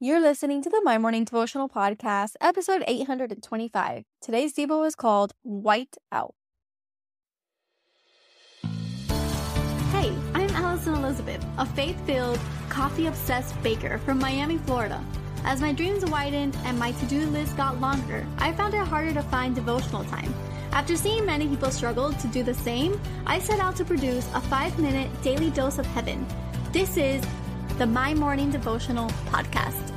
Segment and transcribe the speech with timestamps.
[0.00, 4.04] You're listening to the My Morning Devotional Podcast, episode 825.
[4.22, 6.36] Today's Devo is called White Out.
[9.90, 12.38] Hey, I'm Alison Elizabeth, a faith filled,
[12.68, 15.04] coffee obsessed baker from Miami, Florida.
[15.42, 19.12] As my dreams widened and my to do list got longer, I found it harder
[19.14, 20.32] to find devotional time.
[20.70, 24.40] After seeing many people struggle to do the same, I set out to produce a
[24.42, 26.24] five minute daily dose of heaven.
[26.70, 27.20] This is
[27.78, 29.87] the My Morning Devotional Podcast.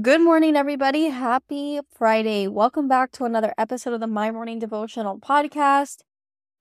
[0.00, 1.08] Good morning, everybody.
[1.08, 2.48] Happy Friday.
[2.48, 5.98] Welcome back to another episode of the My Morning Devotional Podcast.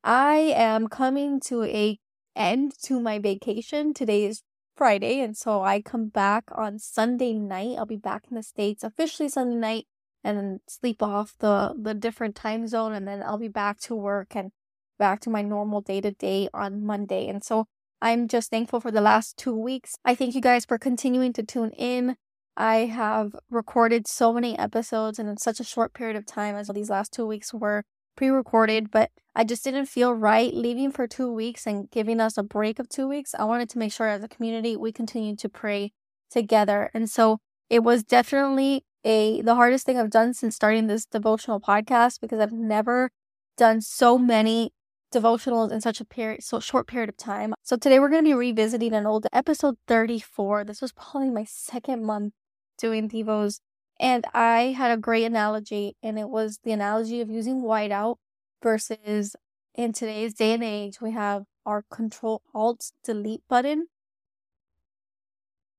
[0.04, 1.98] I am coming to a
[2.36, 3.94] end to my vacation.
[3.94, 4.44] Today is
[4.76, 7.78] Friday, and so I come back on Sunday night.
[7.78, 9.86] I'll be back in the States officially Sunday night
[10.26, 14.36] and sleep off the the different time zone and then I'll be back to work
[14.36, 14.52] and
[15.00, 17.30] back to my normal day to day on Monday.
[17.30, 17.68] And so
[18.02, 19.96] I'm just thankful for the last 2 weeks.
[20.04, 22.18] I thank you guys for continuing to tune in.
[22.58, 26.70] I have recorded so many episodes and in such a short period of time as
[26.70, 27.84] these last two weeks were
[28.16, 32.38] pre recorded, but I just didn't feel right leaving for two weeks and giving us
[32.38, 33.34] a break of two weeks.
[33.38, 35.94] I wanted to make sure as a community we continue to pray
[36.30, 36.92] together.
[36.94, 41.60] And so it was definitely a the hardest thing I've done since starting this devotional
[41.60, 43.12] podcast because I've never
[43.58, 44.72] done so many
[45.14, 47.54] devotionals in such a period so short period of time.
[47.64, 50.66] So today we're going to be revisiting an old episode 34.
[50.66, 52.34] This was probably my second month
[52.82, 53.60] doing Devos.
[54.00, 58.16] And I had a great analogy, and it was the analogy of using whiteout
[58.64, 59.36] versus
[59.76, 63.88] in today's day and age, we have our control alt delete button.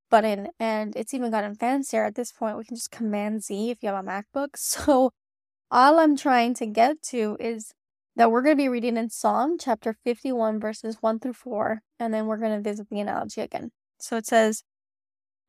[0.09, 2.57] Button and it's even gotten fancier at this point.
[2.57, 4.49] We can just command z if you have a macbook.
[4.57, 5.11] So
[5.71, 7.73] all i'm trying to get to is
[8.15, 12.13] that we're going to be reading in psalm chapter 51 verses 1 through 4 and
[12.13, 13.71] then we're going to visit the analogy again.
[13.99, 14.63] So it says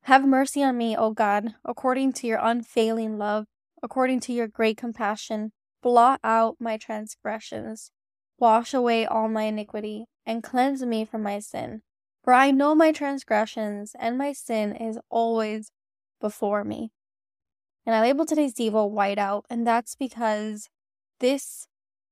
[0.04, 3.46] have mercy on me, O God, according to your unfailing love,
[3.82, 5.52] according to your great compassion.
[5.82, 7.90] Blot out my transgressions,
[8.38, 11.82] wash away all my iniquity, and cleanse me from my sin.
[12.22, 15.70] For I know my transgressions, and my sin is always
[16.20, 16.90] before me.
[17.86, 20.68] And I labeled today's Devo white out, and that's because
[21.20, 21.66] this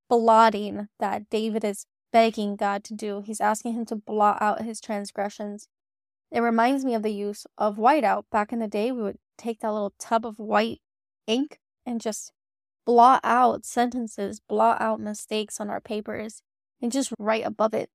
[0.08, 4.80] blotting that David is begging God to do, he's asking him to blot out his
[4.80, 5.68] transgressions.
[6.32, 8.24] It reminds me of the use of whiteout.
[8.32, 10.80] Back in the day, we would take that little tub of white
[11.26, 12.32] ink and just
[12.86, 16.42] blot out sentences, blot out mistakes on our papers,
[16.80, 17.90] and just write above it.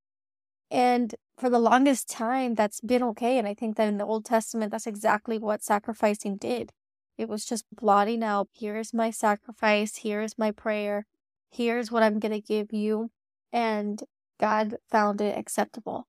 [0.69, 3.39] And for the longest time, that's been okay.
[3.39, 6.71] And I think that in the Old Testament, that's exactly what sacrificing did.
[7.17, 11.07] It was just blotting out here's my sacrifice, here's my prayer,
[11.49, 13.09] here's what I'm going to give you.
[13.51, 14.03] And
[14.39, 16.05] God found it acceptable.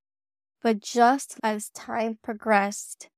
[0.62, 3.08] But just as time progressed,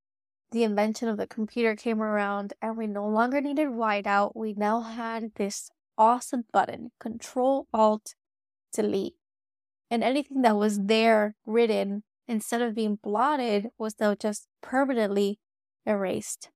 [0.53, 4.33] the invention of the computer came around and we no longer needed whiteout.
[4.35, 8.15] We now had this awesome button, Control Alt
[8.73, 9.15] Delete.
[9.91, 15.39] And anything that was there written instead of being blotted was now just permanently
[15.87, 16.51] erased.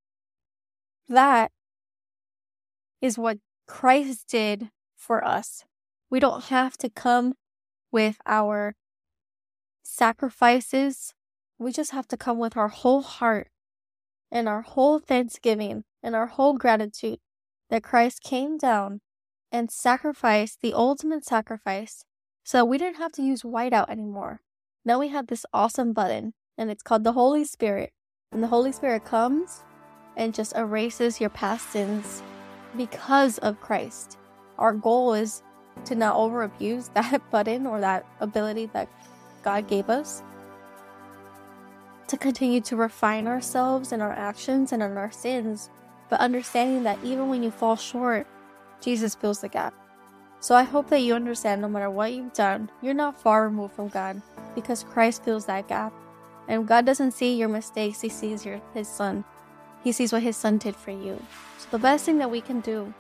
[1.09, 1.51] That
[3.01, 5.65] is what Christ did for us.
[6.11, 7.35] We don't have to come
[7.91, 8.77] with our
[9.85, 11.15] sacrifices.
[11.59, 13.49] We just have to come with our whole heart
[14.31, 17.21] and our whole thanksgiving and our whole gratitude
[17.71, 19.01] that Christ came down
[19.53, 22.05] and sacrificed the ultimate sacrifice
[22.45, 24.41] so that we didn't have to use whiteout anymore.
[24.85, 27.93] Now we have this awesome button and it's called the Holy Spirit.
[28.33, 29.63] And the Holy Spirit comes
[30.17, 32.23] and just erases your past sins
[32.77, 34.19] because of Christ.
[34.59, 35.43] Our goal is
[35.87, 38.89] to not over abuse that button or that ability that
[39.45, 40.23] God gave us,
[42.09, 45.71] to continue to refine ourselves in our actions and in our sins,
[46.09, 48.27] but understanding that even when you fall short,
[48.81, 49.75] Jesus fills the gap.
[50.41, 53.75] So I hope that you understand no matter what you've done, you're not far removed
[53.75, 54.21] from God
[54.55, 55.93] because Christ fills that gap.
[56.47, 59.25] And God doesn't see your mistakes, He sees your, His Son.
[59.83, 61.23] He sees what His Son did for you.
[61.59, 62.93] So the best thing that we can do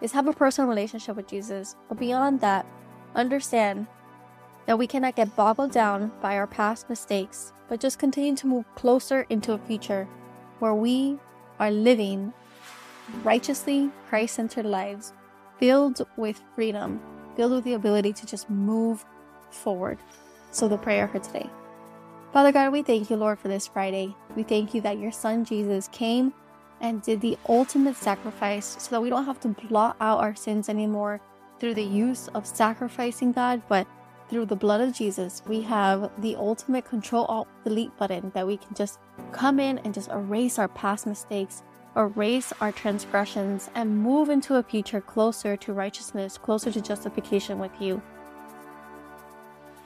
[0.00, 1.76] is have a personal relationship with Jesus.
[1.88, 2.64] But beyond that,
[3.14, 3.86] understand
[4.68, 8.66] that we cannot get boggled down by our past mistakes, but just continue to move
[8.74, 10.06] closer into a future
[10.58, 11.18] where we
[11.58, 12.34] are living
[13.24, 15.14] righteously Christ centered lives,
[15.58, 17.00] filled with freedom,
[17.34, 19.06] filled with the ability to just move
[19.50, 19.96] forward.
[20.50, 21.48] So, the prayer for today.
[22.34, 24.14] Father God, we thank you, Lord, for this Friday.
[24.36, 26.34] We thank you that your Son Jesus came
[26.82, 30.68] and did the ultimate sacrifice so that we don't have to blot out our sins
[30.68, 31.22] anymore
[31.58, 33.86] through the use of sacrificing God, but
[34.28, 38.56] through the blood of Jesus, we have the ultimate control alt delete button that we
[38.56, 38.98] can just
[39.32, 41.62] come in and just erase our past mistakes,
[41.96, 47.72] erase our transgressions, and move into a future closer to righteousness, closer to justification with
[47.80, 48.02] you.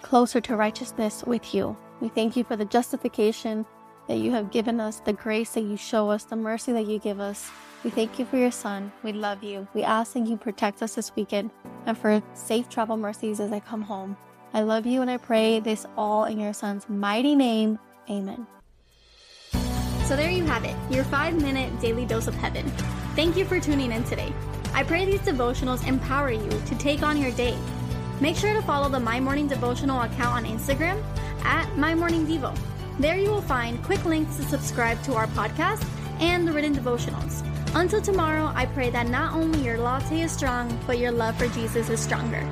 [0.02, 1.76] Closer to righteousness with you.
[2.00, 3.64] We thank you for the justification
[4.08, 6.98] that you have given us, the grace that you show us, the mercy that you
[6.98, 7.48] give us.
[7.84, 8.90] We thank you for your son.
[9.04, 9.68] We love you.
[9.72, 11.50] We ask that you protect us this weekend
[11.86, 14.16] and for safe travel mercies as I come home.
[14.54, 17.78] I love you and I pray this all in your son's mighty name.
[18.10, 18.46] Amen.
[20.04, 22.68] So there you have it, your five minute daily dose of heaven.
[23.16, 24.32] Thank you for tuning in today.
[24.74, 27.56] I pray these devotionals empower you to take on your day.
[28.20, 31.02] Make sure to follow the My Morning Devotional account on Instagram
[31.44, 32.56] at My Morning Devo.
[32.98, 35.84] There you will find quick links to subscribe to our podcast
[36.20, 37.42] and the written devotionals.
[37.74, 41.48] Until tomorrow, I pray that not only your latte is strong, but your love for
[41.48, 42.46] Jesus is stronger.